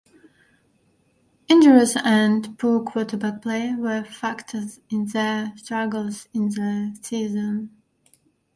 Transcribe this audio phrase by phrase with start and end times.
[1.47, 7.69] Injuries and poor quarterback play were factors in their struggles in the season.